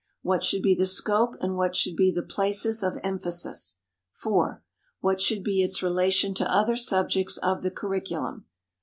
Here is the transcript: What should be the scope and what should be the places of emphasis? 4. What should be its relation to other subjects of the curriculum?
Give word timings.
What 0.23 0.43
should 0.43 0.63
be 0.63 0.73
the 0.73 0.87
scope 0.87 1.35
and 1.41 1.55
what 1.55 1.75
should 1.75 1.95
be 1.95 2.09
the 2.11 2.23
places 2.23 2.81
of 2.81 2.97
emphasis? 3.03 3.77
4. 4.13 4.63
What 4.99 5.21
should 5.21 5.43
be 5.43 5.61
its 5.61 5.83
relation 5.83 6.33
to 6.33 6.51
other 6.51 6.75
subjects 6.75 7.37
of 7.37 7.61
the 7.61 7.69
curriculum? 7.69 8.45